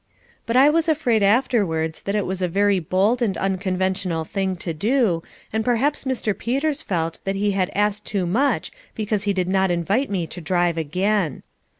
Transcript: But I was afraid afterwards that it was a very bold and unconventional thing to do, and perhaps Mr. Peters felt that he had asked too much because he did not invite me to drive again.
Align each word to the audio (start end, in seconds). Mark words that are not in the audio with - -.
But 0.47 0.55
I 0.57 0.67
was 0.67 0.89
afraid 0.89 1.21
afterwards 1.21 2.01
that 2.01 2.15
it 2.15 2.25
was 2.25 2.41
a 2.41 2.47
very 2.47 2.79
bold 2.79 3.21
and 3.21 3.37
unconventional 3.37 4.25
thing 4.25 4.55
to 4.55 4.73
do, 4.73 5.21
and 5.53 5.63
perhaps 5.63 6.05
Mr. 6.05 6.35
Peters 6.35 6.81
felt 6.81 7.19
that 7.23 7.35
he 7.35 7.51
had 7.51 7.69
asked 7.75 8.03
too 8.03 8.25
much 8.25 8.71
because 8.95 9.25
he 9.25 9.31
did 9.33 9.47
not 9.47 9.69
invite 9.69 10.09
me 10.09 10.25
to 10.25 10.41
drive 10.41 10.75
again. 10.79 11.43